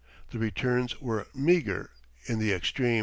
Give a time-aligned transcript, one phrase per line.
[0.31, 1.91] The returns were meager
[2.25, 2.91] in the extreme.